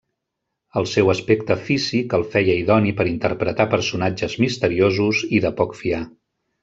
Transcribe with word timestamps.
El 0.79 0.87
seu 0.93 1.11
aspecte 1.13 1.57
físic 1.67 2.15
el 2.19 2.25
feia 2.35 2.55
idoni 2.61 2.93
per 3.01 3.07
interpretar 3.11 3.67
personatges 3.75 4.39
misteriosos 4.47 5.23
i 5.39 5.43
de 5.45 5.53
poc 5.61 5.77
fiar. 5.83 6.01